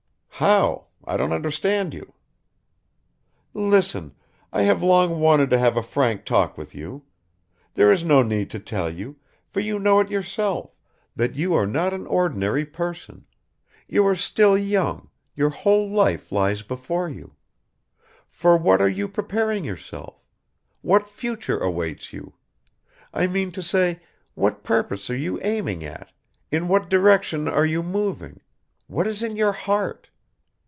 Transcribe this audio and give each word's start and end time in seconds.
"How? 0.43 0.87
I 1.05 1.17
don't 1.17 1.33
understand 1.33 1.93
you." 1.93 2.13
"Listen, 3.53 4.15
I 4.51 4.63
have 4.63 4.81
long 4.81 5.19
wanted 5.19 5.51
to 5.51 5.59
have 5.59 5.77
a 5.77 5.83
frank 5.83 6.25
talk 6.25 6.57
with 6.57 6.73
you. 6.73 7.03
There 7.75 7.91
is 7.91 8.03
no 8.03 8.23
need 8.23 8.49
to 8.49 8.59
tell 8.59 8.89
you 8.89 9.17
for 9.51 9.59
you 9.59 9.77
know 9.77 9.99
it 9.99 10.09
yourself 10.09 10.75
that 11.15 11.35
you 11.35 11.53
are 11.53 11.67
not 11.67 11.93
an 11.93 12.07
ordinary 12.07 12.65
person; 12.65 13.27
you 13.87 14.03
are 14.07 14.15
still 14.15 14.57
young 14.57 15.11
your 15.35 15.51
whole 15.51 15.87
life 15.87 16.31
lies 16.31 16.63
before 16.63 17.07
you. 17.07 17.35
For 18.27 18.57
what 18.57 18.81
are 18.81 18.89
you 18.89 19.07
preparing 19.07 19.63
yourself? 19.63 20.25
What 20.81 21.07
future 21.07 21.59
awaits 21.59 22.11
you? 22.13 22.33
I 23.13 23.27
mean 23.27 23.51
to 23.51 23.61
say, 23.61 23.99
what 24.33 24.63
purpose 24.63 25.07
are 25.11 25.15
you 25.15 25.39
aiming 25.43 25.83
at, 25.83 26.11
in 26.51 26.67
what 26.67 26.89
direction 26.89 27.47
are 27.47 27.63
you 27.65 27.83
moving, 27.83 28.39
what 28.87 29.05
is 29.05 29.21
in 29.21 29.35
your 29.35 29.51
heart? 29.51 30.07